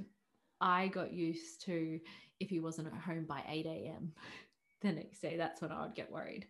[0.59, 1.99] I got used to
[2.39, 4.11] if he wasn't at home by 8 a.m.
[4.81, 6.47] the next day, that's when I would get worried.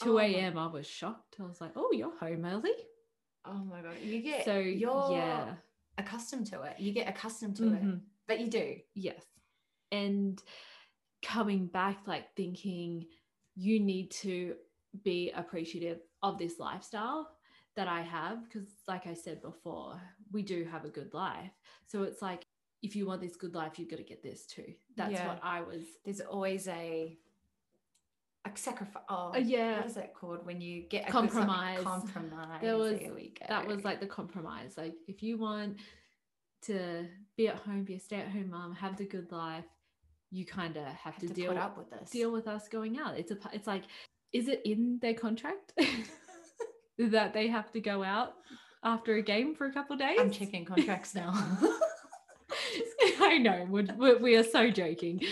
[0.00, 0.18] 2 Oh.
[0.20, 1.36] a.m., I was shocked.
[1.40, 2.72] I was like, oh, you're home early.
[3.44, 3.98] Oh my God.
[4.02, 5.54] You get, so, you're yeah.
[5.96, 6.78] accustomed to it.
[6.78, 8.00] You get accustomed to it, Mhm.
[8.26, 8.76] but you do.
[8.94, 9.24] Yes.
[9.90, 10.42] And
[11.22, 13.06] coming back, like thinking
[13.54, 14.54] you need to
[15.02, 17.36] be appreciative of this lifestyle
[17.74, 18.44] that I have.
[18.44, 20.00] Because, like I said before,
[20.32, 21.52] we do have a good life.
[21.86, 22.42] So it's like,
[22.82, 24.74] if you want this good life, you've got to get this too.
[24.96, 25.26] That's Yeah.
[25.26, 25.82] what I was.
[26.04, 27.18] There's always a
[28.56, 29.02] sacrifice.
[29.08, 29.78] Oh, Uh, yeah.
[29.78, 31.82] What is that called when you get Compromise.
[31.82, 32.60] Compromise.
[32.62, 33.46] There was- There we go.
[33.48, 34.76] That was like the compromise.
[34.78, 35.78] Like, if you want
[36.62, 37.06] to
[37.36, 39.64] be at home, be a stay at home mom, have the good life,
[40.30, 42.10] you kind of have, have to, to deal up with this.
[42.10, 43.18] deal with us going out.
[43.18, 43.84] It's a it's like
[44.32, 45.72] is it in their contract
[46.98, 48.34] that they have to go out
[48.84, 50.18] after a game for a couple of days?
[50.20, 51.32] I'm checking contracts now.
[53.20, 55.22] I know we're, we're, we are so joking,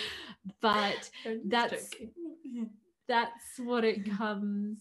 [0.61, 1.11] but
[1.45, 2.71] That's- Joking.
[3.09, 4.79] That's what it comes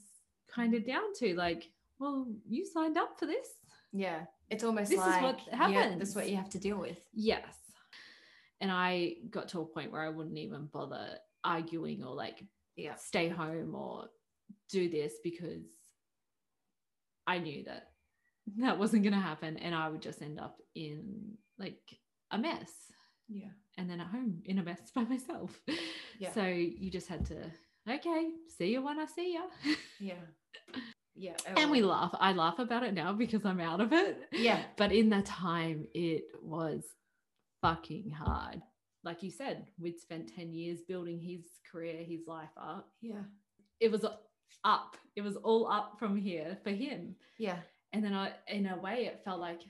[0.54, 1.36] kind of down to.
[1.36, 1.64] Like,
[2.00, 3.48] well, you signed up for this.
[3.94, 4.26] yeah.
[4.52, 5.40] It's almost This is like what
[5.72, 7.00] yeah, this is what you have to deal with.
[7.16, 7.56] Yes.
[8.62, 12.44] And I got to a point where I wouldn't even bother arguing or like
[12.76, 12.94] Yeah.
[12.96, 14.06] stay home or
[14.70, 15.66] do this because
[17.26, 17.88] I knew that
[18.58, 21.82] that wasn't going to happen and I would just end up in like
[22.30, 22.72] a mess
[23.28, 23.50] Yeah.
[23.80, 25.60] and then at home in a mess by myself.
[26.20, 26.32] Yeah.
[26.34, 27.52] So you just had to,
[27.90, 29.76] okay, see you when I see you.
[30.00, 30.16] Yeah.
[31.16, 31.38] Yeah.
[31.58, 32.14] and we laugh.
[32.20, 34.18] I laugh about it now because I'm out of it.
[34.32, 34.62] Yeah.
[34.78, 36.84] But in that time, it was
[37.62, 38.62] fucking hard.
[39.04, 42.90] Like you said, we'd spent 10 years building his career, his life up.
[43.02, 43.24] Yeah.
[43.80, 44.06] It was
[44.64, 44.98] up.
[45.16, 47.16] It was all up from here for him.
[47.38, 47.58] Yeah.
[47.94, 49.62] And then I, in a way, it felt like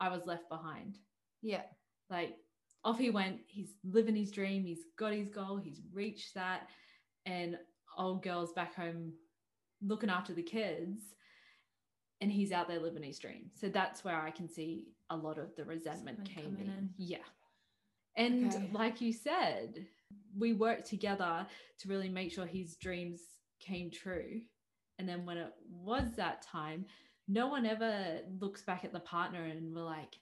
[0.00, 0.98] I was left behind.
[1.42, 1.62] Yeah.
[2.08, 2.36] Like
[2.84, 3.40] off he went.
[3.46, 4.64] He's living his dream.
[4.64, 5.56] He's got his goal.
[5.56, 6.68] He's reached that.
[7.26, 7.58] And
[7.96, 9.12] old girl's back home
[9.82, 11.02] looking after the kids.
[12.20, 13.50] And he's out there living his dream.
[13.54, 16.68] So that's where I can see a lot of the resentment came in.
[16.68, 16.90] in.
[16.96, 17.18] Yeah.
[18.16, 18.70] And Okay.
[18.72, 19.86] like you said,
[20.38, 21.46] we worked together
[21.80, 23.20] to really make sure his dreams
[23.60, 24.40] came true.
[24.98, 26.86] And then when it was that time,
[27.26, 30.18] no one ever looks back at the partner and we're like,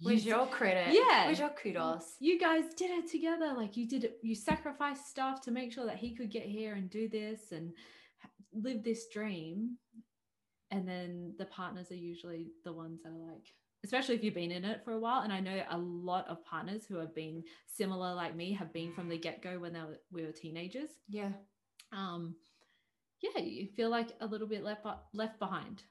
[0.00, 0.94] "You your credit?
[0.94, 1.26] Yeah.
[1.26, 2.14] Where's your kudos?
[2.20, 5.86] you guys did it together like you did it you sacrificed stuff to make sure
[5.86, 7.72] that he could get here and do this and
[8.52, 9.76] live this dream
[10.70, 13.46] and then the partners are usually the ones that are like
[13.84, 16.44] especially if you've been in it for a while and i know a lot of
[16.44, 20.00] partners who have been similar like me have been from the get-go when they were,
[20.10, 21.30] we were teenagers Yeah.
[21.92, 22.34] um
[23.22, 25.82] yeah you feel like a little bit left left behind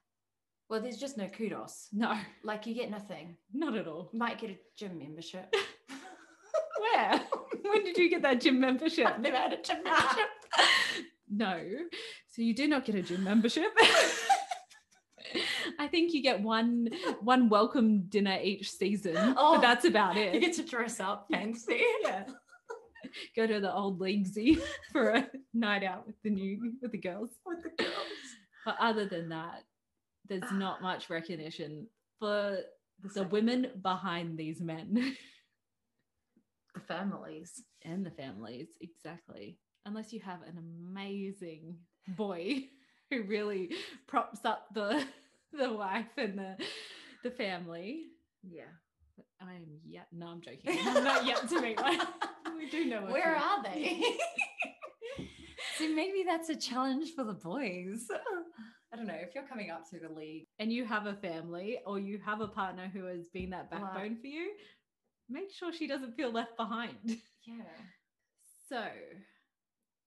[0.69, 1.88] Well, there's just no kudos.
[1.91, 3.38] no Like you get nothing.
[3.53, 5.53] not at all You might get a gym membership.
[6.79, 7.21] where
[7.63, 10.29] when did you get that gym membership I've never had a gym membership.
[11.29, 11.60] no.
[12.29, 13.71] So you do not get a gym membership.
[15.77, 16.89] I think you get one
[17.21, 20.34] one welcome dinner each season, Oh, but that's about it.
[20.34, 21.82] you get to dress up fancy.
[22.03, 22.23] yeah.
[23.36, 24.60] Go to the old leaguesy
[24.91, 27.29] for a night out with the new with the girls.
[27.45, 27.95] With the girls.
[28.65, 29.63] But other than that,
[30.29, 31.87] there's not much recognition
[32.19, 32.57] for
[33.15, 35.15] the women behind these men
[36.75, 37.63] The families.
[37.83, 38.67] and the families.
[38.79, 39.57] Exactly.
[39.85, 41.77] Unless you have an amazing
[42.09, 42.65] boy
[43.09, 43.71] who really
[44.07, 45.03] props up the
[45.57, 46.57] the wife and the
[47.23, 48.03] the family.
[48.43, 48.69] Yeah.
[49.41, 50.61] I am yet no, I'm joking.
[50.67, 51.99] I'm not yet to meet one.
[52.57, 54.03] We do know Where are they?
[55.77, 58.05] So maybe that's a challenge for the boys.
[58.91, 60.45] I don't know if you're coming up to the league.
[60.58, 63.80] and you have a family or you have a partner who has been that Wow.
[63.93, 64.52] backbone for you,
[65.30, 66.97] make sure she doesn't feel left behind.
[67.45, 67.63] yeah.
[68.67, 68.84] So,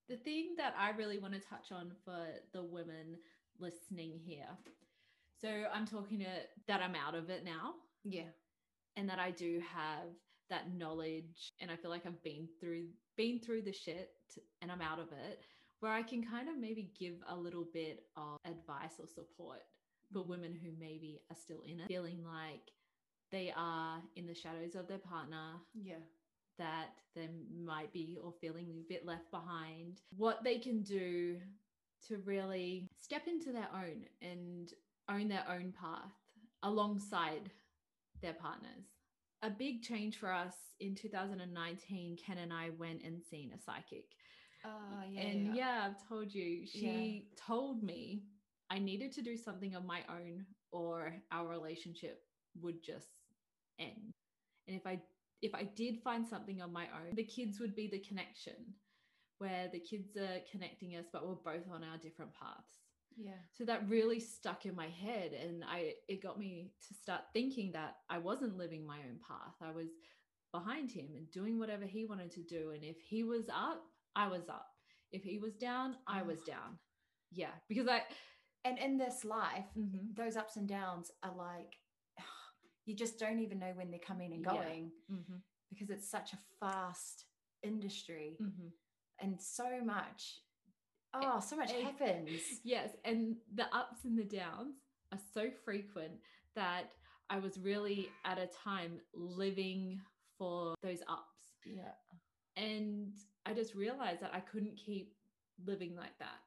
[0.08, 3.16] the thing that I really want to touch on for the women
[3.58, 4.48] listening here.
[5.40, 6.26] So, I'm talking to
[6.68, 8.30] that I'm out of it now Yeah.
[8.96, 10.08] and that I do have
[10.50, 14.10] that knowledge and I feel like I've been through been through the shit
[14.60, 15.40] and I'm out of it
[15.82, 19.62] where I can kind of maybe give a little bit of advice or support
[20.12, 20.28] for mm.
[20.28, 22.70] women who maybe are still in it feeling like
[23.32, 25.96] they are in the shadows of their partner Yeah.
[26.58, 31.38] that they might be or feeling a bit left behind, what they can do
[32.08, 34.72] to really step into their own and
[35.08, 36.12] own their own path
[36.62, 37.50] alongside
[38.20, 38.84] their partners.
[39.42, 44.04] A big change for us in 2019, Ken and I went and seen a psychic.
[44.64, 45.20] Oh, yeah.
[45.20, 45.88] and yeah.
[45.88, 48.22] I've told you, she told me
[48.70, 52.22] I needed to do something of my own or our relationship
[52.60, 53.08] would just
[53.78, 54.12] end.
[54.66, 55.00] And if I
[55.42, 58.54] if I did find something on my own, the kids would be the connection
[59.38, 62.78] where the kids are connecting us but we're both on our different paths.
[63.16, 63.32] Yeah.
[63.52, 67.72] So that really stuck in my head and I it got me to start thinking
[67.72, 69.54] that I wasn't living my own path.
[69.60, 69.88] I was
[70.52, 73.84] behind him and doing whatever he wanted to do and if he was up,
[74.16, 74.66] I was up.
[75.10, 76.46] If he was down, I was Oh.
[76.46, 76.78] down.
[77.30, 78.02] Yeah, because I
[78.64, 80.14] And in this life, Mhm.
[80.14, 81.80] those ups and downs are like,
[82.84, 84.52] you just don't even know when they're coming and Yeah.
[84.54, 85.42] going Mhm.
[85.68, 87.26] because it's such a fast
[87.62, 88.72] industry Mhm.
[89.18, 90.44] and so much,
[91.12, 92.30] oh, so much it- happens.
[92.64, 96.22] Yes, and the ups and the downs are so frequent
[96.54, 96.94] that
[97.30, 100.00] I was really at a time living
[100.38, 101.56] for those ups.
[101.64, 101.96] Yeah.
[102.54, 105.14] And I just realized that I couldn't keep
[105.64, 106.40] living like that.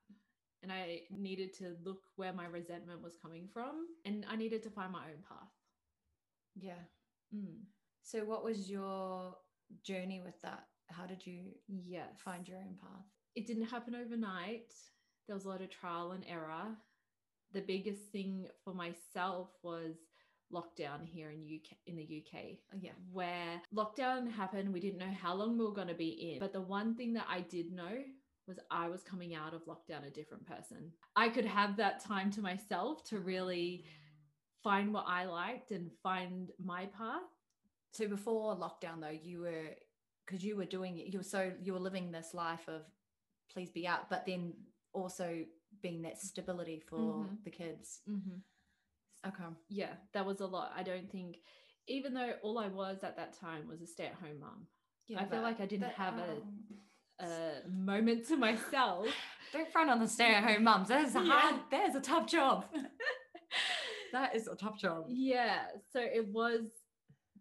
[0.63, 4.69] And I needed to look where my resentment was coming from and I needed to
[4.69, 5.49] find my own path.
[6.55, 6.83] Yeah.
[7.33, 7.65] Mm.
[8.01, 9.35] So, what was your
[9.83, 10.67] journey with that?
[10.89, 12.21] How did you Yes.
[12.23, 13.05] find your own path?
[13.35, 14.73] it didn't happen overnight.
[15.27, 16.77] There was a lot of trial and error.
[17.51, 19.95] The biggest thing for myself was
[20.53, 22.41] lockdown here in UK in the UK
[22.73, 22.91] Oh, yeah.
[23.11, 26.53] where lockdown happened we didn't know how long we were going to be in but
[26.53, 27.97] the one thing that I did know
[28.47, 30.91] was I was coming out of lockdown a different person.
[31.15, 33.85] I could have that time to myself to really
[34.63, 37.23] find what I liked and find my path.
[37.93, 39.69] So before lockdown, though, you were
[40.27, 42.83] because you were doing it, you were so you were living this life of
[43.51, 44.53] please be out, but then
[44.93, 45.43] also
[45.81, 47.43] being that stability for Mhm.
[47.45, 48.01] the kids.
[48.07, 48.37] Mm-hmm.
[49.27, 49.43] Okay.
[49.69, 50.71] yeah, that was a lot.
[50.75, 51.37] I don't think,
[51.87, 54.67] even though all I was at that time was a stay at home mum,
[55.07, 56.41] Yeah, I feel like I didn't have a-
[57.21, 57.25] um,
[57.65, 59.07] a moment to myself.
[59.53, 60.89] Don't front on the stay-at-home mums.
[60.89, 61.31] There's a Yeah.
[61.39, 61.61] hard.
[61.71, 62.65] there's a tough job.
[64.11, 65.05] that is a tough job.
[65.09, 66.61] yeah, so it was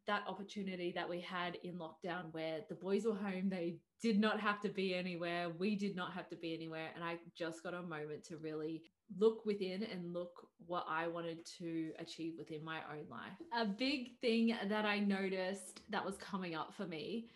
[0.07, 4.39] that opportunity that we had in lockdown where the boys were home, they did not
[4.39, 7.73] have to be anywhere, we did not have to be anywhere, and I just got
[7.75, 8.83] a moment to really
[9.19, 13.33] look within and look what I wanted to achieve within my own life.
[13.57, 17.29] A big thing that I noticed that was coming up for me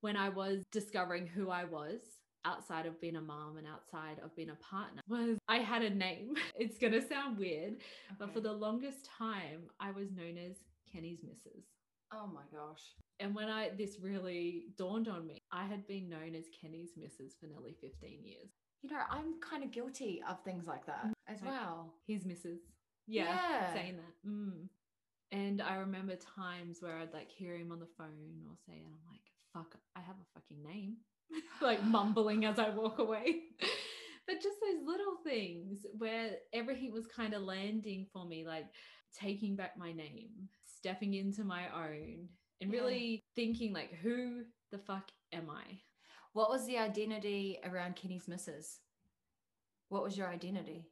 [0.00, 2.00] when I was discovering who I was
[2.44, 5.90] outside of being a mom and outside of being a partner was I had a
[5.90, 6.34] name.
[6.56, 7.74] It's going to sound weird,
[8.18, 10.56] but for the longest time, I was known as
[10.92, 11.64] Kenny's Missus.
[12.12, 12.82] oh my gosh.
[13.20, 17.34] And when I this really dawned on me, I had been known as Kenny's Missus
[17.40, 18.50] for nearly 15 years.
[18.82, 21.94] You know, I'm kind of guilty of things like that as Like- well.
[22.06, 22.60] His Missus.
[23.06, 23.72] Yeah, Yeah.
[23.72, 24.28] saying that.
[24.28, 24.68] Mm.
[25.32, 28.86] And I remember times where I'd like hear him on the phone or say, and
[28.94, 29.20] I'm like,
[29.52, 30.98] fuck, I have a fucking name.
[31.60, 33.42] like mumbling as I walk away.
[34.26, 38.66] but just those little things where everything was kind of landing for me, like
[39.14, 42.28] taking back my name, stepping into my own,
[42.60, 42.78] and Yeah.
[42.80, 45.80] really thinking, like, who the fuck am I?
[46.32, 48.80] What was the identity around Kenny's missus?
[49.88, 50.86] What was your identity?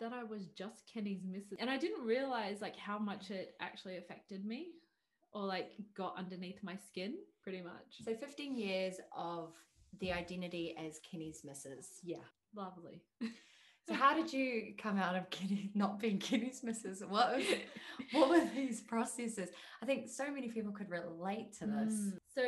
[0.00, 1.58] That I was just Kenny's missus.
[1.60, 4.68] And I didn't realize like how much it actually affected me
[5.32, 8.02] or like got underneath my skin pretty much.
[8.04, 9.52] So 15 years of
[10.00, 12.00] the identity as Kenny's missus.
[12.02, 12.16] yeah,
[12.54, 13.02] lovely.
[13.88, 15.24] So how did you come out of
[15.74, 17.02] not being Kenny's missus?
[17.08, 17.44] What was
[18.12, 19.48] what were these processes?
[19.82, 21.94] I think so many people could relate to this.
[21.94, 22.18] Mm.
[22.34, 22.42] So,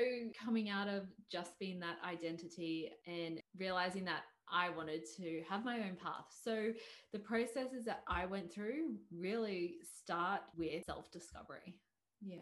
[0.45, 5.77] coming out of just being that identity and realizing that I wanted to have my
[5.77, 6.27] own path.
[6.45, 6.73] So,
[7.13, 11.79] the processes that I went through really start with self discovery,
[12.21, 12.37] Yeah.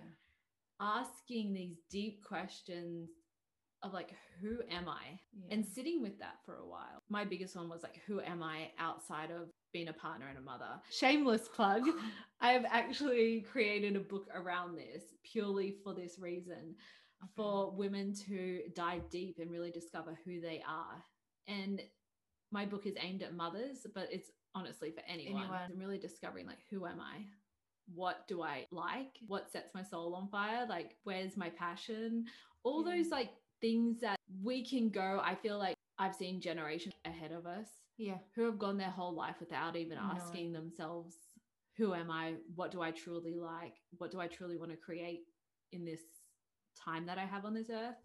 [0.80, 3.10] asking these deep questions
[3.82, 4.10] of like,
[4.40, 5.18] who am I?
[5.32, 5.54] yeah.
[5.54, 6.98] And sitting with that for a while.
[7.08, 10.40] My biggest one was like, who am I outside of being a partner and a
[10.42, 10.80] mother?
[10.90, 11.82] Shameless plug.
[12.40, 16.74] I have actually created a book around this purely for this reason
[17.20, 17.32] Okay.
[17.34, 21.02] for women to dive deep and really discover who they are.
[21.48, 21.80] And
[22.52, 25.42] my book is aimed at mothers, but it's honestly for anyone.
[25.42, 25.58] Anyone.
[25.72, 27.24] I'm really discovering like who am I?
[27.92, 29.18] What do I like?
[29.26, 30.64] What sets my soul on fire?
[30.68, 32.26] Like where's my passion?
[32.62, 32.96] All Yeah.
[32.96, 35.20] those like things that we can go.
[35.22, 37.66] I feel like I've seen generations ahead of us
[37.96, 38.18] yeah.
[38.34, 40.12] who have gone their whole life without even No.
[40.14, 41.16] asking themselves,
[41.76, 42.34] who am I?
[42.54, 43.74] What do I truly like?
[43.98, 45.22] What do I truly want to create
[45.72, 46.00] in this
[46.76, 47.96] time that I have on this earth?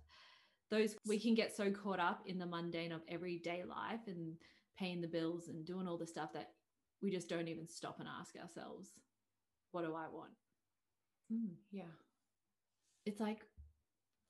[0.69, 4.35] Those we can get so caught up in the mundane of everyday life and
[4.77, 6.51] paying the bills and doing all the stuff that
[7.01, 8.91] we just don't even stop and ask ourselves,
[9.71, 10.31] what do I want?
[11.31, 11.53] Hmm.
[11.71, 11.91] Yeah.
[13.05, 13.39] It's like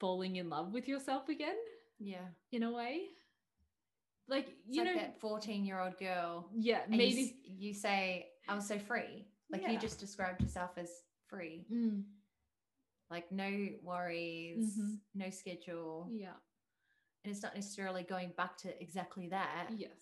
[0.04, 1.56] falling in love with yourself again
[1.98, 2.28] Yeah.
[2.52, 3.08] in a way.
[4.28, 6.50] Like, you like know, that 14 year old girl.
[6.54, 7.40] yeah, And you maybe.
[7.46, 9.26] you, say, I was so free.
[9.50, 9.72] Like Yeah.
[9.72, 10.92] you just described yourself as
[11.28, 11.66] free.
[11.72, 12.04] Mm,
[13.10, 15.00] Like no worries, Mhm.
[15.14, 16.10] no schedule.
[16.12, 16.36] yeah.
[17.24, 19.96] And it's not necessarily going back to exactly that, Yes.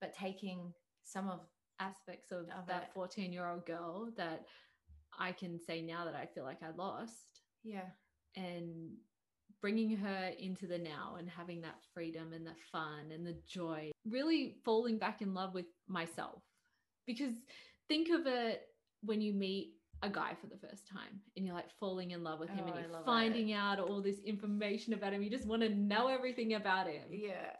[0.00, 1.46] but taking some of
[1.78, 4.46] aspects of, Of that 14 year old girl that
[5.18, 7.90] I can say now that I feel like I lost yeah.
[8.34, 8.96] and
[9.62, 13.90] bringing her into the now and having that freedom and the fun and the joy,
[14.04, 16.42] really falling back in love with myself.
[17.06, 17.34] Because
[17.88, 18.62] think of it
[19.02, 22.40] when you meet a guy for the first time and you're like falling in love
[22.40, 25.22] with him Oh, and you're finding out all this information about him.
[25.22, 27.04] You just want to know everything about him.
[27.10, 27.52] Yeah.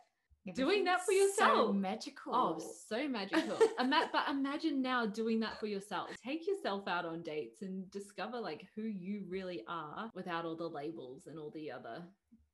[0.54, 1.76] Doing that for Everything's So yourself.
[1.76, 2.34] magical.
[2.34, 3.58] Oh, so magical.
[3.78, 6.10] Ima- but imagine now doing that for yourself.
[6.24, 10.68] Take yourself out on dates and discover like who you really are without all the
[10.68, 12.02] labels and all the other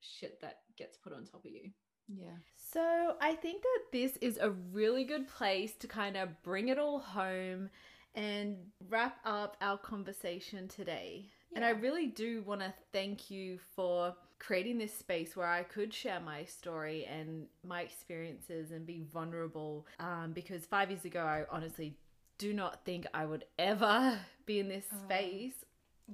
[0.01, 1.71] shit that gets put on top of you.
[2.09, 2.37] yeah.
[2.57, 6.79] So, I think that this is a really good place to kind of bring it
[6.79, 7.71] all home
[8.15, 8.57] and
[8.91, 11.31] wrap up our conversation today.
[11.57, 15.93] And I really do want to thank you for creating this space where I could
[15.93, 19.87] share my story and my experiences and be vulnerable.
[20.01, 21.97] Um, because five years ago, I honestly
[22.39, 25.65] do not think I would ever be in this Oh, space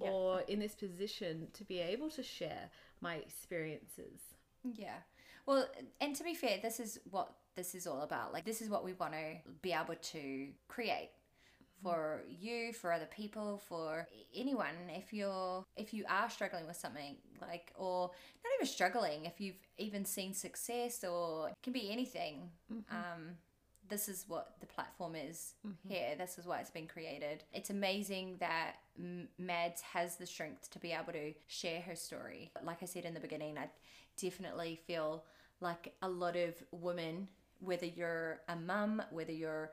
[0.01, 0.09] yeah.
[0.11, 4.21] or in this position to be able to share my experiences.
[4.65, 4.97] Yeah.
[5.47, 5.69] Well,
[6.01, 8.33] and to be fair, this is what this is all about.
[8.33, 11.11] Like, this is what we want to be able to create
[11.85, 14.75] for you, for other people, for anyone.
[14.89, 18.11] If you're, if you are struggling with something, like, or
[18.43, 22.51] not even struggling, if you've even seen success, or it can be anything.
[22.91, 23.37] Um,
[23.89, 25.55] this is what the platform is
[25.87, 26.15] here.
[26.17, 27.45] This is why it's been created.
[27.53, 28.77] It's amazing that
[29.39, 32.51] Mads has the strength to be able to share her story.
[32.65, 33.69] Like I said in the beginning, I
[34.21, 35.25] definitely feel
[35.61, 37.29] like a lot of women,
[37.61, 39.71] whether you're a mum, whether you're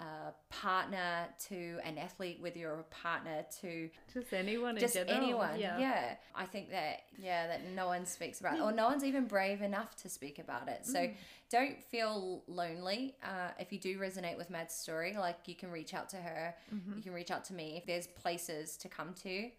[0.00, 5.58] a partner to an athlete, whether you're a partner to Just anyone just anyone.
[5.58, 5.78] Yeah.
[5.78, 6.14] yeah.
[6.34, 9.62] I think that yeah, that no one speaks about it, or no one's even brave
[9.62, 10.84] enough to speak about it.
[10.84, 11.14] So mm.
[11.58, 13.14] Don't feel lonely.
[13.22, 16.54] Uh, if you do resonate with Mad's story, like you can reach out to her,
[16.74, 16.96] Mm-hmm.
[16.96, 17.76] you can reach out to me.
[17.76, 19.50] If there's places to come to,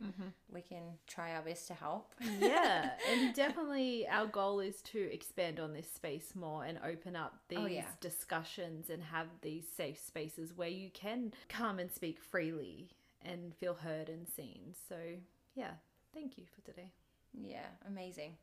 [0.53, 2.13] we can try our best to help.
[2.39, 7.33] yeah, and definitely our goal is to expand on this space more and open up
[7.47, 7.85] these Oh, yeah.
[8.01, 12.89] discussions and have these safe spaces where you can come and speak freely
[13.23, 14.73] and feel heard and seen.
[14.89, 14.95] So,
[15.55, 15.71] yeah,
[16.13, 16.91] thank you for today.
[17.33, 18.35] Yeah, amazing.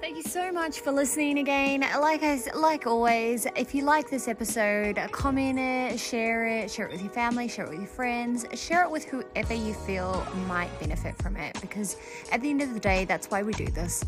[0.00, 1.80] Thank you so much for listening again.
[1.80, 6.92] Like I, like always, if you like this episode, comment it, share it, share it
[6.92, 10.70] with your family, share it with your friends, share it with whoever you feel might
[10.78, 11.60] benefit from it.
[11.60, 11.96] Because
[12.30, 14.04] at the end of the day, that's why we do this.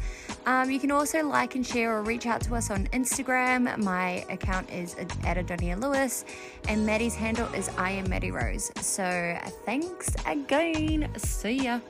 [0.47, 3.76] Um, you can also like and share or reach out to us on Instagram.
[3.78, 6.24] My account is at Adonia Lewis,
[6.68, 8.70] and Mady's handle is I am Mady Rose.
[8.80, 9.36] So
[9.66, 11.11] thanks again.
[11.16, 11.80] See ya.